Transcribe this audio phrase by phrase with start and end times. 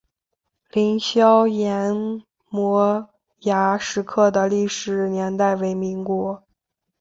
[0.71, 3.07] 凌霄岩摩
[3.41, 6.43] 崖石刻的历史年代为民国。